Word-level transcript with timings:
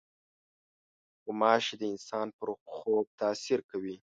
غوماشې 1.23 1.75
د 1.81 1.83
انسان 1.93 2.27
پر 2.37 2.47
خوب 2.73 3.05
تاثیر 3.21 3.59
کوي. 3.69 3.95